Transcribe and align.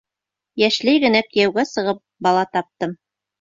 —Йәшләй 0.61 1.01
генә 1.03 1.21
кейәүгә 1.27 1.67
сығып, 1.73 2.01
бала 2.29 2.47
таптым. 2.57 2.99